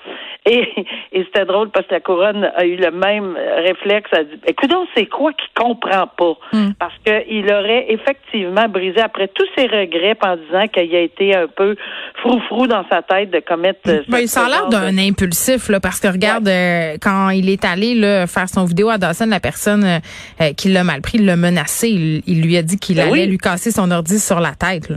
Et, 0.51 0.87
et 1.13 1.25
c'était 1.25 1.47
drôle 1.47 1.71
parce 1.71 1.87
que 1.87 1.95
la 1.95 2.01
couronne 2.01 2.45
a 2.45 2.67
eu 2.67 2.77
le 2.77 2.91
même 2.91 3.35
réflexe. 3.65 4.11
a 4.13 4.25
dit, 4.25 4.39
écoute, 4.47 4.71
c'est 4.95 5.07
quoi 5.07 5.33
qu'il 5.33 5.49
comprend 5.55 6.07
pas? 6.07 6.35
Hmm. 6.53 6.73
Parce 6.79 6.93
qu'il 7.05 7.51
aurait 7.51 7.87
effectivement 7.89 8.69
brisé 8.69 9.01
après 9.01 9.29
tous 9.29 9.47
ses 9.57 9.67
regrets 9.67 10.17
en 10.23 10.37
disant 10.37 10.67
qu'il 10.69 10.95
a 10.95 11.01
été 11.01 11.35
un 11.35 11.47
peu 11.47 11.77
frou-frou 12.21 12.67
dans 12.67 12.85
sa 12.91 13.01
tête 13.01 13.31
de 13.31 13.41
commettre. 13.41 13.81
Euh, 13.89 14.03
ben, 14.09 14.19
il 14.19 14.39
a 14.39 14.49
l'air 14.49 14.69
d'un 14.69 14.99
impulsif, 14.99 15.71
là, 15.71 15.81
parce 15.81 15.99
que 15.99 16.09
regarde, 16.09 16.49
euh, 16.49 16.97
quand 17.01 17.31
il 17.31 17.49
est 17.49 17.65
allé 17.65 17.95
là, 17.95 18.27
faire 18.27 18.49
son 18.49 18.65
vidéo 18.65 18.91
à 18.91 18.99
Dawson, 18.99 19.27
la 19.27 19.41
personne 19.41 19.85
euh, 19.85 20.53
qui 20.53 20.69
l'a 20.69 20.85
mal 20.85 21.01
pris 21.01 21.19
l'a 21.19 21.37
menacé. 21.37 21.89
Il, 21.89 22.43
lui 22.43 22.57
a 22.59 22.63
dit 22.63 22.79
qu'il 22.79 22.97
ben 22.97 23.11
allait 23.11 23.27
lui 23.27 23.39
casser 23.39 23.71
son 23.71 23.91
ordi 23.91 24.19
sur 24.19 24.41
la 24.41 24.53
tête. 24.55 24.91
Là. 24.91 24.97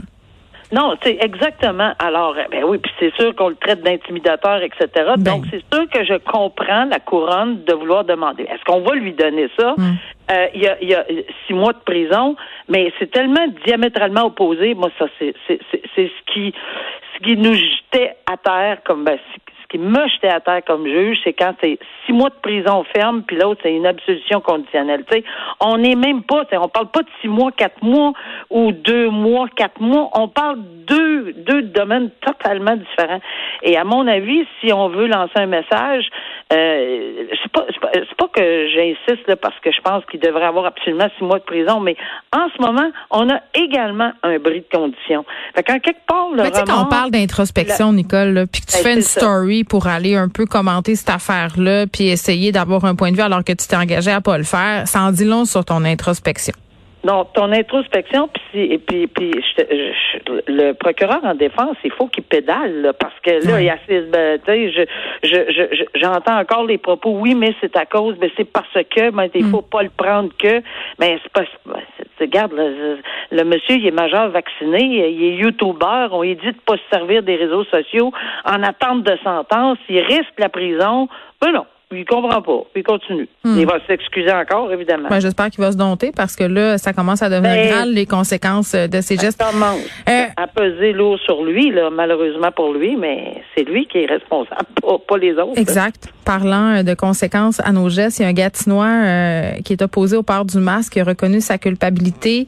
Non, 0.70 0.96
c'est 1.02 1.18
exactement. 1.22 1.92
Alors, 1.98 2.36
euh, 2.36 2.44
ben 2.50 2.64
oui, 2.64 2.78
puis 2.78 2.92
c'est 2.98 3.14
sûr 3.14 3.34
qu'on 3.34 3.48
le 3.48 3.56
traite 3.56 3.82
d'intimidateur, 3.82 4.62
etc. 4.62 4.88
Ben 4.94 5.22
Donc, 5.22 5.44
c'est 5.50 5.62
sûr 5.72 5.88
que 5.88 6.04
je 6.04 6.14
comprends 6.18 6.84
la 6.84 7.00
couronne 7.00 7.64
de 7.64 7.72
vouloir 7.72 8.04
demander. 8.04 8.42
Est-ce 8.44 8.64
qu'on 8.64 8.80
va 8.80 8.94
lui 8.94 9.12
donner 9.12 9.48
ça? 9.58 9.74
Hmm. 9.76 9.96
Euh, 10.30 10.46
il, 10.54 10.62
y 10.62 10.68
a, 10.68 10.82
y, 10.82 10.94
a, 10.94 11.04
six 11.46 11.54
mois 11.54 11.72
de 11.72 11.78
prison, 11.78 12.36
mais 12.68 12.92
c'est 12.98 13.10
tellement 13.10 13.46
diamétralement 13.64 14.26
opposé. 14.26 14.74
Moi, 14.74 14.90
ça, 14.98 15.06
c'est 15.18 15.34
ce 15.96 16.32
qui 16.32 16.52
ce 17.18 17.24
qui 17.24 17.36
nous 17.36 17.54
jetait 17.54 18.14
à 18.30 18.36
terre 18.36 18.78
comme 18.84 19.04
ben, 19.04 19.18
qui 19.68 19.78
me 19.78 20.08
jetait 20.08 20.28
à 20.28 20.40
terre 20.40 20.62
comme 20.66 20.86
juge, 20.86 21.18
c'est 21.24 21.34
quand 21.34 21.54
c'est 21.60 21.78
six 22.06 22.12
mois 22.12 22.30
de 22.30 22.34
prison 22.42 22.84
ferme, 22.94 23.22
puis 23.22 23.36
l'autre, 23.36 23.60
c'est 23.62 23.74
une 23.74 23.86
absolution 23.86 24.40
conditionnelle. 24.40 25.04
sais, 25.10 25.24
on 25.60 25.76
n'est 25.76 25.94
même 25.94 26.22
pas, 26.22 26.44
on 26.52 26.68
parle 26.68 26.90
pas 26.90 27.02
de 27.02 27.08
six 27.20 27.28
mois, 27.28 27.52
quatre 27.52 27.82
mois 27.82 28.12
ou 28.50 28.72
deux 28.72 29.10
mois, 29.10 29.46
quatre 29.54 29.80
mois. 29.80 30.08
On 30.14 30.28
parle 30.28 30.58
deux, 30.86 31.32
deux 31.34 31.62
domaines 31.62 32.10
totalement 32.22 32.76
différents. 32.76 33.20
Et 33.62 33.76
à 33.76 33.84
mon 33.84 34.06
avis, 34.06 34.46
si 34.60 34.72
on 34.72 34.88
veut 34.88 35.06
lancer 35.06 35.36
un 35.36 35.46
message, 35.46 36.08
euh, 36.50 37.26
c'est 37.42 37.52
pas, 37.52 37.66
c'est 37.68 38.16
pas, 38.16 38.28
que 38.32 38.68
j'insiste 38.68 39.34
parce 39.36 39.58
que 39.60 39.70
je 39.70 39.80
pense 39.82 40.02
qu'il 40.06 40.20
devrait 40.20 40.46
avoir 40.46 40.64
absolument 40.64 41.08
six 41.18 41.24
mois 41.24 41.38
de 41.38 41.44
prison, 41.44 41.80
mais 41.80 41.94
en 42.32 42.48
ce 42.56 42.62
moment, 42.62 42.90
on 43.10 43.28
a 43.28 43.40
également 43.54 44.12
un 44.22 44.38
bris 44.38 44.60
de 44.60 44.66
conditions. 44.76 45.26
Fait 45.54 45.62
qu'en 45.62 45.78
quelque 45.78 46.06
part, 46.06 46.30
le 46.34 46.44
mais 46.44 46.50
quand 46.50 46.86
on 46.86 46.86
parle 46.86 47.10
d'introspection, 47.10 47.92
Nicole, 47.92 48.46
puis 48.50 48.62
que 48.62 48.66
tu 48.66 48.78
ben, 48.78 48.82
fais 48.82 48.94
une 48.94 49.02
story 49.02 49.64
pour 49.64 49.86
aller 49.88 50.16
un 50.16 50.28
peu 50.28 50.46
commenter 50.46 50.94
cette 50.94 51.10
affaire-là, 51.10 51.86
puis 51.86 52.08
essayer 52.08 52.50
d'avoir 52.50 52.86
un 52.86 52.94
point 52.94 53.10
de 53.10 53.16
vue 53.16 53.22
alors 53.22 53.44
que 53.44 53.52
tu 53.52 53.66
t'es 53.66 53.76
engagé 53.76 54.10
à 54.10 54.22
pas 54.22 54.38
le 54.38 54.44
faire, 54.44 54.88
ça 54.88 55.02
en 55.02 55.12
dit 55.12 55.24
long 55.24 55.44
sur 55.44 55.64
ton 55.66 55.84
introspection. 55.84 56.54
Non, 57.04 57.24
ton 57.32 57.52
introspection, 57.52 58.28
puis 58.28 58.72
et 58.72 58.78
puis, 58.78 59.06
puis 59.06 59.30
le 60.48 60.72
procureur 60.72 61.20
en 61.22 61.34
défense, 61.34 61.76
il 61.84 61.92
faut 61.92 62.08
qu'il 62.08 62.24
pédale 62.24 62.92
parce 62.98 63.14
que 63.22 63.46
là, 63.46 63.60
il 63.60 63.66
y 63.66 63.70
a 63.70 63.78
ben, 63.86 64.40
je, 64.46 64.82
je, 65.22 65.84
j'entends 65.94 66.38
encore 66.38 66.64
les 66.64 66.78
propos. 66.78 67.12
Oui, 67.12 67.36
mais 67.36 67.54
c'est 67.60 67.76
à 67.76 67.86
cause, 67.86 68.16
mais 68.20 68.32
c'est 68.36 68.50
parce 68.50 68.66
que, 68.72 69.10
mais 69.10 69.30
il 69.34 69.44
faut 69.44 69.60
mm. 69.60 69.70
pas 69.70 69.82
le 69.82 69.90
prendre 69.90 70.30
que, 70.36 70.60
mais 70.98 71.20
c'est 71.22 71.32
pas. 71.32 71.44
Regarde, 72.20 72.52
le, 72.52 72.98
le, 73.30 73.44
monsieur, 73.44 73.76
il 73.76 73.86
est 73.86 73.92
majeur 73.92 74.30
vacciné, 74.30 74.82
il 74.82 75.24
est 75.24 75.36
YouTuber, 75.36 76.08
on 76.10 76.22
lui 76.22 76.34
dit 76.34 76.46
de 76.46 76.60
pas 76.66 76.76
se 76.76 76.82
servir 76.90 77.22
des 77.22 77.36
réseaux 77.36 77.64
sociaux 77.64 78.12
en 78.44 78.62
attente 78.64 79.04
de 79.04 79.16
sentence, 79.22 79.78
il 79.88 80.00
risque 80.00 80.38
la 80.38 80.48
prison. 80.48 81.08
Ben 81.40 81.52
non. 81.52 81.66
Il 81.90 82.04
comprend 82.04 82.42
pas. 82.42 82.64
Il 82.76 82.82
continue. 82.82 83.28
Hmm. 83.44 83.56
Il 83.58 83.66
va 83.66 83.78
s'excuser 83.86 84.30
encore, 84.30 84.70
évidemment. 84.70 85.08
Ben, 85.08 85.20
J'espère 85.20 85.48
qu'il 85.48 85.64
va 85.64 85.72
se 85.72 85.76
dompter 85.78 86.12
parce 86.14 86.36
que 86.36 86.44
là, 86.44 86.76
ça 86.76 86.92
commence 86.92 87.22
à 87.22 87.30
devenir 87.30 87.50
ben, 87.50 87.68
grave 87.70 87.88
les 87.88 88.04
conséquences 88.04 88.74
euh, 88.74 88.88
de 88.88 89.00
ses 89.00 89.16
gestes. 89.16 89.40
Ça 89.40 89.50
commence 89.50 89.80
euh, 90.06 90.24
à 90.36 90.46
peser 90.46 90.92
lourd 90.92 91.18
sur 91.20 91.42
lui, 91.42 91.70
là, 91.70 91.88
malheureusement 91.90 92.52
pour 92.54 92.74
lui, 92.74 92.96
mais 92.96 93.42
c'est 93.54 93.64
lui 93.64 93.86
qui 93.86 93.98
est 93.98 94.06
responsable, 94.06 94.66
pas, 95.08 95.16
les 95.16 95.32
autres. 95.32 95.56
Exact. 95.56 96.12
Parlant 96.26 96.76
euh, 96.76 96.82
de 96.82 96.92
conséquences 96.92 97.60
à 97.60 97.72
nos 97.72 97.88
gestes, 97.88 98.18
il 98.18 98.22
y 98.22 98.24
a 98.26 98.28
un 98.28 98.34
Gatinois 98.34 98.86
euh, 98.86 99.50
qui 99.64 99.72
est 99.72 99.80
opposé 99.80 100.14
au 100.18 100.22
port 100.22 100.44
du 100.44 100.58
masque, 100.58 100.92
qui 100.92 101.00
a 101.00 101.04
reconnu 101.04 101.40
sa 101.40 101.56
culpabilité. 101.56 102.46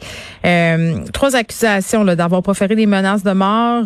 trois 1.14 1.34
accusations 1.34 2.04
d'avoir 2.04 2.42
proféré 2.42 2.74
des 2.74 2.86
menaces 2.86 3.22
de 3.22 3.32
mort 3.32 3.84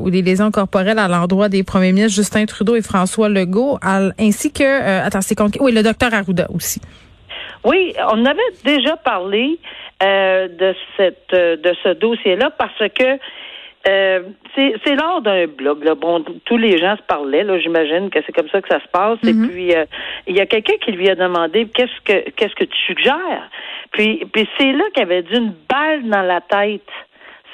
ou 0.00 0.10
des 0.10 0.22
lésions 0.22 0.50
corporelles 0.50 0.98
à 0.98 1.06
l'endroit 1.06 1.48
des 1.48 1.62
premiers 1.62 1.92
ministres 1.92 2.16
Justin 2.16 2.46
Trudeau 2.46 2.74
et 2.74 2.82
François 2.82 3.28
Legault, 3.28 3.78
ainsi 4.18 4.52
que 4.52 4.63
euh, 4.66 5.06
attends, 5.06 5.20
c'est 5.20 5.38
Oui, 5.60 5.72
le 5.72 5.82
docteur 5.82 6.12
Arruda 6.12 6.46
aussi. 6.54 6.80
Oui, 7.64 7.94
on 8.12 8.24
avait 8.26 8.40
déjà 8.64 8.96
parlé 8.96 9.58
euh, 10.02 10.48
de 10.48 10.74
cette 10.96 11.32
euh, 11.32 11.56
de 11.56 11.74
ce 11.82 11.90
dossier-là 11.94 12.50
parce 12.50 12.88
que 12.94 13.18
Euh, 13.86 14.22
c'est 14.56 14.94
lors 14.94 15.20
d'un 15.20 15.46
blog. 15.46 15.84
Là. 15.84 15.94
Bon, 15.94 16.24
tous 16.46 16.56
les 16.56 16.78
gens 16.78 16.96
se 16.96 17.02
parlaient. 17.02 17.44
Là, 17.44 17.58
j'imagine 17.58 18.08
que 18.08 18.18
c'est 18.24 18.32
comme 18.32 18.48
ça 18.48 18.62
que 18.62 18.68
ça 18.68 18.80
se 18.80 18.88
passe. 18.88 19.18
Et 19.24 19.32
mm-hmm. 19.32 19.48
puis, 19.48 19.74
euh, 19.74 19.84
il 20.26 20.34
y 20.34 20.40
a 20.40 20.46
quelqu'un 20.46 20.78
qui 20.82 20.92
lui 20.92 21.10
a 21.10 21.14
demandé 21.14 21.66
qu'est-ce 21.66 22.00
que 22.02 22.30
qu'est-ce 22.30 22.54
que 22.54 22.64
tu 22.64 22.78
suggères? 22.86 23.50
Puis, 23.92 24.24
puis 24.32 24.48
c'est 24.56 24.72
là 24.72 24.84
qu'il 24.94 25.02
avait 25.02 25.22
dû 25.22 25.36
une 25.36 25.52
balle 25.68 26.08
dans 26.08 26.22
la 26.22 26.40
tête. 26.40 26.88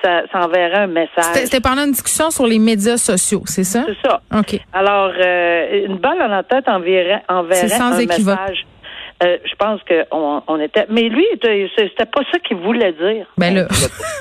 Ça, 0.03 0.23
ça 0.33 0.45
enverrait 0.45 0.79
un 0.79 0.87
message. 0.87 1.35
C'était 1.35 1.61
pendant 1.61 1.85
une 1.85 1.93
discussion 1.93 2.31
sur 2.31 2.47
les 2.47 2.59
médias 2.59 2.97
sociaux, 2.97 3.43
c'est 3.45 3.65
ça? 3.65 3.85
C'est 3.87 4.09
ça. 4.09 4.21
OK. 4.35 4.59
Alors, 4.73 5.13
euh, 5.19 5.87
une 5.87 5.99
balle 5.99 6.19
dans 6.19 6.29
la 6.29 6.43
tête 6.43 6.69
enverrait, 6.69 7.23
enverrait 7.29 7.69
sans 7.69 7.93
un 7.93 7.99
équivoque. 7.99 8.39
message 8.41 8.67
euh, 9.23 9.37
je 9.45 9.55
pense 9.57 9.81
qu'on 9.83 10.43
on 10.47 10.61
était. 10.61 10.87
Mais 10.89 11.03
lui, 11.11 11.27
c'était 11.77 12.07
pas 12.07 12.23
ça 12.33 12.39
qu'il 12.39 12.57
voulait 12.57 12.93
dire. 12.93 13.27
Ben 13.37 13.55
là. 13.55 13.69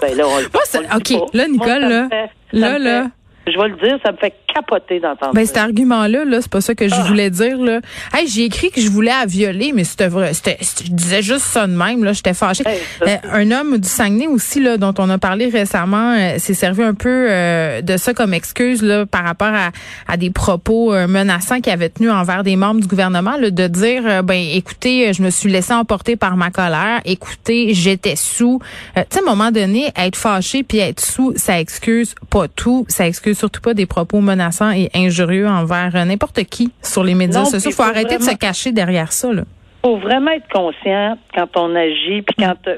Ben 0.02 0.18
là 0.18 0.26
OK. 0.28 1.34
Là, 1.34 1.48
Nicole, 1.48 1.88
là. 1.88 2.08
Là, 2.52 2.80
là 2.80 3.06
je 3.52 3.58
vais 3.58 3.68
le 3.70 3.76
dire, 3.76 3.98
ça 4.04 4.12
me 4.12 4.18
fait 4.18 4.34
capoter 4.54 5.00
d'entendre 5.00 5.34
ben, 5.34 5.46
cet 5.46 5.58
argument-là, 5.58 6.26
là, 6.26 6.42
c'est 6.42 6.52
pas 6.52 6.62
ça 6.62 6.76
que 6.76 6.88
je 6.88 6.96
ah. 6.96 7.04
voulais 7.04 7.30
dire, 7.30 7.58
là. 7.58 7.80
Hey, 8.14 8.28
j'ai 8.28 8.46
écrit 8.46 8.72
que 8.72 8.82
je 8.82 8.90
voulais 8.90 9.12
à 9.12 9.26
violer, 9.26 9.72
mais 9.74 9.84
c'était 9.84 10.08
vrai. 10.08 10.34
C'était, 10.34 10.58
je 10.62 10.92
disais 10.92 11.22
juste 11.22 11.46
ça 11.46 11.68
de 11.68 11.74
même, 11.74 12.04
là. 12.04 12.14
J'étais 12.14 12.34
fâchée. 12.34 12.64
Euh, 12.66 13.18
un 13.32 13.52
homme 13.52 13.78
du 13.78 13.88
Saguenay 13.88 14.28
aussi, 14.28 14.60
là, 14.60 14.78
dont 14.78 14.94
on 14.98 15.10
a 15.10 15.18
parlé 15.18 15.50
récemment, 15.50 16.16
euh, 16.18 16.38
s'est 16.40 16.54
servi 16.54 16.84
un 16.84 16.94
peu 16.94 17.28
euh, 17.30 17.82
de 17.82 17.98
ça 17.98 18.14
comme 18.14 18.34
excuse, 18.34 18.82
là, 18.82 19.06
par 19.06 19.24
rapport 19.24 19.54
à, 19.54 19.72
à 20.08 20.18
des 20.18 20.30
propos 20.30 20.92
menaçants 21.08 21.62
qu'il 21.62 21.72
avait 21.72 21.90
tenus 21.90 22.12
envers 22.12 22.44
des 22.44 22.56
membres 22.56 22.82
du 22.82 22.88
gouvernement, 22.88 23.38
là, 23.38 23.52
de 23.52 23.68
dire, 23.68 24.24
ben, 24.24 24.42
écoutez, 24.54 25.14
je 25.14 25.22
me 25.22 25.30
suis 25.30 25.50
laissé 25.50 25.74
emporter 25.74 26.16
par 26.16 26.38
ma 26.38 26.50
colère. 26.50 27.02
Écoutez, 27.06 27.74
j'étais 27.74 28.16
sous. 28.16 28.60
tu 28.96 29.02
sais, 29.10 29.20
à 29.20 29.22
un 29.22 29.26
moment 29.26 29.52
donné, 29.52 29.92
être 29.96 30.16
fâché 30.16 30.64
puis 30.64 30.80
être 30.80 31.00
sous, 31.00 31.34
ça 31.36 31.60
excuse 31.60 32.16
pas 32.30 32.48
tout. 32.48 32.86
Ça 32.88 33.08
excuse 33.08 33.38
surtout 33.38 33.62
pas 33.62 33.74
des 33.74 33.86
propos 33.86 34.22
menaçants 34.22 34.39
et 34.76 34.90
injurieux 34.96 35.48
envers 35.48 35.96
euh, 35.96 36.06
n'importe 36.06 36.44
qui 36.44 36.72
sur 36.82 37.04
les 37.04 37.16
médias 37.16 37.46
sociaux. 37.46 37.72
Il 37.72 37.74
faut, 37.74 37.84
arrêter 37.84 38.18
de 38.18 38.24
se 38.24 38.36
cacher 38.36 38.72
derrière 38.72 39.12
ça. 39.12 39.30
Il 39.32 39.44
faut 39.86 39.98
vraiment 39.98 40.32
être 40.32 40.50
conscient 40.50 41.18
quand 41.34 41.56
on 41.56 41.76
agit, 41.76 42.22
puis 42.22 42.36
quand 42.38 42.68
euh, 42.68 42.78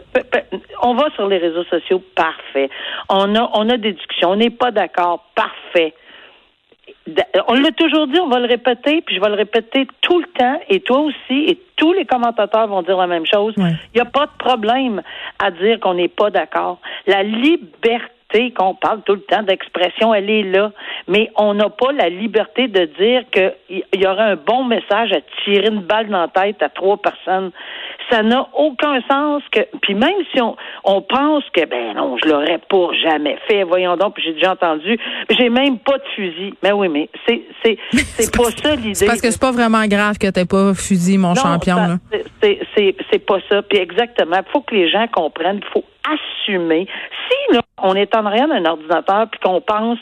on 0.84 0.94
va 0.94 1.10
sur 1.16 1.28
les 1.28 1.38
réseaux 1.38 1.64
sociaux, 1.66 2.04
parfait. 2.16 2.70
On 3.10 3.36
a, 3.36 3.50
on 3.54 3.70
a 3.70 3.78
des 3.78 3.94
discussions, 3.94 4.32
on 4.32 4.36
n'est 4.36 4.50
pas 4.50 4.72
d'accord, 4.72 5.26
parfait. 5.36 5.94
On 7.48 7.56
l'a 7.56 7.72
toujours 7.72 8.08
dit, 8.08 8.20
on 8.20 8.30
va 8.30 8.40
le 8.40 8.48
répéter, 8.48 9.02
puis 9.02 9.16
je 9.16 9.22
vais 9.22 9.30
le 9.30 9.36
répéter 9.36 9.88
tout 10.02 10.20
le 10.20 10.28
temps, 10.38 10.60
et 10.70 10.82
toi 10.82 11.00
aussi, 11.00 11.46
et 11.48 11.60
tous 11.76 11.94
les 11.94 12.06
commentateurs 12.06 12.68
vont 12.68 12.84
dire 12.84 12.98
la 12.98 13.08
même 13.08 13.26
chose. 13.26 13.56
Il 13.58 13.96
n'y 13.96 14.02
a 14.02 14.06
pas 14.06 14.28
de 14.28 14.38
problème 14.38 15.02
à 15.40 15.50
dire 15.50 15.80
qu'on 15.80 15.96
n'est 15.96 16.08
pas 16.08 16.30
d'accord. 16.30 16.80
La 17.08 17.24
liberté 17.24 18.52
qu'on 18.56 18.76
parle 18.76 19.02
tout 19.04 19.16
le 19.16 19.22
temps 19.22 19.44
d'expression, 19.44 20.14
elle 20.14 20.30
est 20.30 20.44
là, 20.44 20.72
mais 21.08 21.30
on 21.36 21.54
n'a 21.54 21.70
pas 21.70 21.92
la 21.92 22.10
liberté 22.10 22.68
de 22.68 22.86
dire 23.00 23.24
qu'il 23.32 23.84
y 23.96 24.08
aurait 24.08 24.32
un 24.32 24.36
bon 24.36 24.64
message 24.64 25.12
à 25.14 25.22
tirer 25.44 25.68
une 25.68 25.82
balle 25.82 26.10
dans 26.10 26.22
la 26.22 26.28
tête 26.28 26.62
à 26.62 26.70
trois 26.70 26.98
personnes. 26.98 27.52
Ça 28.10 28.24
n'a 28.24 28.48
aucun 28.54 29.02
sens 29.10 29.42
que, 29.52 29.62
puis 29.82 29.94
même 29.94 30.18
si 30.34 30.42
on, 30.42 30.56
on 30.84 31.02
pense 31.02 31.44
que, 31.54 31.66
ben 31.66 31.96
non, 31.96 32.18
je 32.22 32.30
l'aurais 32.30 32.60
pas 32.70 32.90
jamais 33.02 33.38
fait, 33.48 33.64
voyons 33.64 33.96
donc, 33.96 34.16
puis 34.16 34.24
j'ai 34.24 34.34
déjà 34.34 34.52
entendu, 34.52 34.98
j'ai 35.30 35.50
même 35.50 35.80
pas 35.80 35.98
de 35.98 36.04
fusil. 36.16 36.54
Mais 36.62 36.72
oui, 36.72 36.90
mais 36.90 37.10
c'est, 37.28 37.42
c'est, 37.64 37.78
c'est 37.92 38.36
pas 38.36 38.52
ça 38.52 38.76
l'idée. 38.76 39.06
Parce 39.06 39.22
que 39.22 39.32
c'est 39.32 39.42
pas 39.42 39.52
vraiment 39.52 39.86
grave 39.88 40.18
que 40.18 40.30
t'aies 40.30 40.46
pas 40.46 40.74
fusil, 40.74 41.18
mon 41.18 41.36
champion. 41.36 42.00
C'est, 42.42 42.60
c'est, 42.76 42.96
c'est 43.12 43.26
pas 43.26 43.38
ça. 43.50 43.62
Puis 43.62 43.78
exactement, 43.78 44.38
il 44.38 44.52
faut 44.52 44.62
que 44.62 44.76
les 44.76 44.90
gens 44.90 45.08
comprennent, 45.08 45.62
il 45.64 45.72
faut 45.72 45.86
assumer. 46.04 46.88
Si 47.30 47.56
là, 47.56 47.62
on 47.82 47.96
est 47.96 48.16
en 48.16 48.28
rien 48.30 48.48
d'un 48.48 48.66
ordinateur 48.66 49.28
puis 49.30 49.40
qu'on 49.40 49.62
pense 49.62 50.00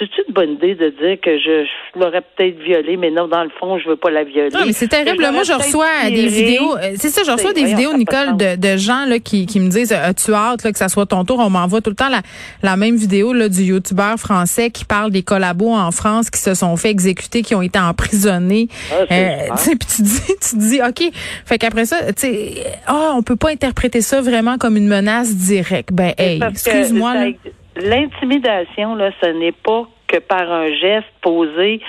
c'est 0.00 0.26
une 0.26 0.32
bonne 0.32 0.52
idée 0.52 0.74
de 0.74 0.88
dire 0.88 1.20
que 1.20 1.38
je, 1.38 1.66
l'aurais 1.98 2.22
peut-être 2.22 2.58
violée, 2.60 2.96
mais 2.96 3.10
non, 3.10 3.28
dans 3.28 3.44
le 3.44 3.50
fond, 3.50 3.78
je 3.78 3.88
veux 3.88 3.96
pas 3.96 4.10
la 4.10 4.24
violer? 4.24 4.48
Non, 4.50 4.60
mais 4.64 4.72
c'est 4.72 4.88
terrible. 4.88 5.22
Moi, 5.32 5.42
je 5.42 5.52
reçois 5.52 6.08
des 6.08 6.26
vidéos. 6.26 6.74
Euh, 6.76 6.92
c'est 6.96 7.10
ça, 7.10 7.22
je 7.24 7.30
reçois 7.30 7.52
des 7.52 7.64
vidéos, 7.64 7.92
Nicole, 7.94 8.36
de, 8.36 8.56
de, 8.56 8.76
gens 8.78 9.04
là, 9.04 9.18
qui, 9.18 9.44
qui 9.46 9.60
me 9.60 9.68
disent 9.68 9.92
As-tu 9.92 10.32
hâte 10.32 10.64
là, 10.64 10.72
que 10.72 10.78
ça 10.78 10.88
soit 10.88 11.06
ton 11.06 11.24
tour? 11.24 11.38
On 11.38 11.50
m'envoie 11.50 11.82
tout 11.82 11.90
le 11.90 11.96
temps 11.96 12.08
la, 12.08 12.22
la 12.62 12.76
même 12.76 12.96
vidéo 12.96 13.32
là, 13.32 13.48
du 13.48 13.62
youtubeur 13.62 14.16
français 14.18 14.70
qui 14.70 14.84
parle 14.84 15.10
des 15.10 15.22
collabos 15.22 15.74
en 15.74 15.90
France 15.90 16.30
qui 16.30 16.40
se 16.40 16.54
sont 16.54 16.74
fait 16.76 16.90
exécuter, 16.90 17.42
qui 17.42 17.54
ont 17.54 17.62
été 17.62 17.78
emprisonnés. 17.78 18.68
Ah, 18.90 19.12
euh, 19.12 19.36
puis 19.66 19.88
tu 19.96 20.02
dis, 20.02 20.22
tu 20.50 20.56
dis, 20.56 20.80
OK. 20.80 21.12
Fait 21.44 21.58
qu'après 21.58 21.84
ça, 21.84 22.12
tu 22.12 22.22
sais, 22.22 22.54
oh, 22.90 23.12
on 23.16 23.22
peut 23.22 23.36
pas 23.36 23.50
interpréter 23.50 24.00
ça 24.00 24.20
vraiment 24.20 24.56
comme 24.56 24.76
une 24.76 24.88
menace 24.88 25.34
directe. 25.34 25.92
Ben, 25.92 26.14
hey, 26.16 26.40
excuse-moi. 26.42 27.32
L'intimidation, 27.80 28.94
là, 28.94 29.10
ce 29.22 29.28
n'est 29.28 29.52
pas 29.52 29.86
que 30.06 30.18
par 30.18 30.50
un 30.50 30.72
geste 30.72 31.06
posé 31.22 31.80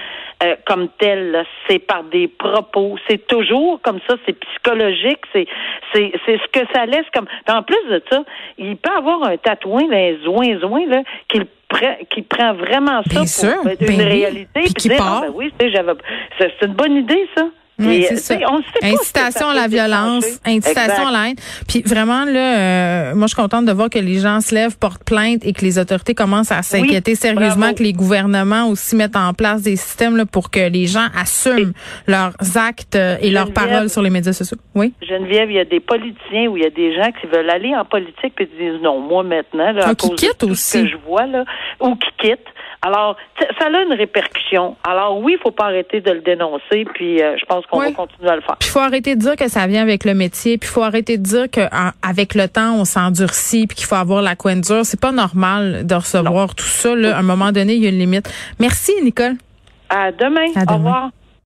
euh, 0.43 0.55
comme 0.65 0.89
tel. 0.97 1.43
C'est 1.67 1.79
par 1.79 2.03
des 2.03 2.27
propos. 2.27 2.97
C'est 3.07 3.27
toujours 3.27 3.79
comme 3.81 3.99
ça. 4.07 4.15
C'est 4.25 4.37
psychologique. 4.39 5.19
C'est 5.33 5.47
c'est 5.93 6.11
c'est 6.25 6.37
ce 6.37 6.47
que 6.51 6.65
ça 6.73 6.85
laisse 6.85 7.05
comme. 7.13 7.27
en 7.47 7.63
plus 7.63 7.83
de 7.89 8.01
ça, 8.09 8.23
il 8.57 8.77
peut 8.77 8.91
avoir 8.95 9.23
un 9.23 9.37
tatouin, 9.37 9.87
les 9.89 10.19
zoin 10.23 10.59
zoin 10.59 10.85
là, 10.87 11.03
qu'il 11.27 11.45
qui 12.09 12.21
prend 12.23 12.53
vraiment 12.53 13.01
ça 13.25 13.53
pour 13.63 13.71
une 13.71 13.97
ben 13.97 14.01
réalité. 14.01 14.61
Puis, 14.61 14.73
qui 14.73 14.89
part. 14.89 15.21
Ah, 15.23 15.27
ben 15.27 15.33
oui, 15.35 15.53
c'est 15.57 16.65
une 16.65 16.73
bonne 16.73 16.97
idée 16.97 17.27
ça. 17.35 17.45
Oui, 17.81 18.05
c'est 18.07 18.17
ça. 18.17 18.35
incitation 18.83 19.49
à 19.49 19.53
la 19.53 19.67
violence, 19.67 20.25
incitation 20.45 21.07
à 21.07 21.11
la 21.11 21.29
haine. 21.29 21.35
Puis 21.67 21.81
vraiment 21.85 22.25
là, 22.25 22.57
euh, 22.57 23.15
moi 23.15 23.27
je 23.27 23.33
suis 23.33 23.41
contente 23.41 23.65
de 23.65 23.71
voir 23.71 23.89
que 23.89 23.99
les 23.99 24.19
gens 24.19 24.41
se 24.41 24.53
lèvent, 24.53 24.77
portent 24.77 25.03
plainte 25.03 25.45
et 25.45 25.53
que 25.53 25.61
les 25.61 25.79
autorités 25.79 26.13
commencent 26.13 26.51
à 26.51 26.61
s'inquiéter 26.61 27.15
sérieusement, 27.15 27.73
que 27.73 27.83
les 27.83 27.93
gouvernements 27.93 28.67
aussi 28.67 28.95
mettent 28.95 29.15
en 29.15 29.33
place 29.33 29.61
des 29.61 29.75
systèmes 29.75 30.17
là, 30.17 30.25
pour 30.25 30.49
que 30.51 30.69
les 30.69 30.87
gens 30.87 31.07
assument 31.15 31.73
leurs 32.07 32.33
actes 32.55 32.95
euh, 32.95 33.17
et 33.21 33.29
leurs 33.29 33.51
paroles 33.53 33.89
sur 33.89 34.01
les 34.01 34.09
médias 34.09 34.33
sociaux. 34.33 34.57
Oui? 34.75 34.93
Geneviève, 35.01 35.49
il 35.49 35.55
y 35.55 35.59
a 35.59 35.65
des 35.65 35.79
politiciens 35.79 36.47
ou 36.47 36.57
il 36.57 36.63
y 36.63 36.65
a 36.65 36.69
des 36.69 36.95
gens 36.95 37.11
qui 37.19 37.27
veulent 37.27 37.49
aller 37.49 37.75
en 37.75 37.85
politique 37.85 38.33
puis 38.35 38.47
disent 38.59 38.81
non, 38.81 38.99
moi 38.99 39.23
maintenant 39.23 39.71
là, 39.71 39.85
ah, 39.87 39.95
qui 39.95 40.13
quittent 40.15 40.43
aussi. 40.43 40.83
que 40.83 40.89
je 40.89 40.97
vois 41.07 41.25
là, 41.25 41.45
ou 41.79 41.95
qui 41.95 42.09
quittent. 42.19 42.47
Alors, 42.83 43.15
ça 43.59 43.67
a 43.67 43.81
une 43.83 43.93
répercussion. 43.93 44.75
Alors 44.83 45.19
oui, 45.19 45.35
il 45.37 45.41
faut 45.41 45.51
pas 45.51 45.65
arrêter 45.65 46.01
de 46.01 46.11
le 46.11 46.21
dénoncer, 46.21 46.85
puis 46.93 47.21
euh, 47.21 47.35
je 47.39 47.45
pense 47.45 47.65
qu'on 47.67 47.79
va 47.79 47.91
continuer 47.91 48.29
à 48.29 48.35
le 48.35 48.41
faire. 48.41 48.55
il 48.59 48.67
faut 48.67 48.79
arrêter 48.79 49.15
de 49.15 49.21
dire 49.21 49.35
que 49.35 49.47
ça 49.47 49.67
vient 49.67 49.83
avec 49.83 50.03
le 50.03 50.15
métier, 50.15 50.57
puis 50.57 50.67
il 50.67 50.71
faut 50.71 50.81
arrêter 50.81 51.17
de 51.19 51.23
dire 51.23 51.45
qu'avec 51.49 52.33
le 52.33 52.47
temps, 52.47 52.73
on 52.75 52.85
s'endurcit, 52.85 53.67
puis 53.67 53.77
qu'il 53.77 53.85
faut 53.85 53.95
avoir 53.95 54.23
la 54.23 54.35
coin 54.35 54.55
dure. 54.55 54.83
C'est 54.83 54.99
pas 54.99 55.11
normal 55.11 55.85
de 55.85 55.93
recevoir 55.93 56.55
tout 56.55 56.65
ça. 56.65 56.95
Là. 56.95 57.15
À 57.15 57.19
un 57.19 57.23
moment 57.23 57.51
donné, 57.51 57.75
il 57.75 57.83
y 57.83 57.85
a 57.85 57.89
une 57.89 57.99
limite. 57.99 58.27
Merci, 58.59 58.93
Nicole. 59.03 59.35
À 59.89 60.11
demain. 60.11 60.47
À 60.55 60.65
demain. 60.65 60.73
Au 60.73 60.77
revoir. 60.77 61.09